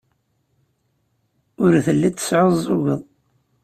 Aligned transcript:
Ur 1.63 1.71
telliḍ 1.85 2.13
tesɛuẓẓugeḍ. 2.15 3.01